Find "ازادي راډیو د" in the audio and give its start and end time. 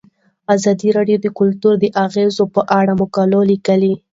0.55-1.27